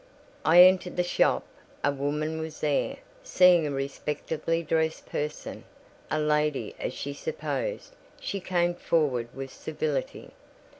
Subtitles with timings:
[0.43, 1.45] I entered the shop:
[1.83, 2.97] a woman was there.
[3.21, 5.63] Seeing a respectably dressed person,
[6.09, 10.31] a lady as she supposed, she came forward with civility.